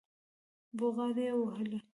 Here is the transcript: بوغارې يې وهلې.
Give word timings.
بوغارې 0.77 1.23
يې 1.27 1.33
وهلې. 1.37 1.79